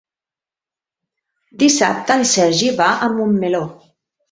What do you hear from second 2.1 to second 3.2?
en Sergi va a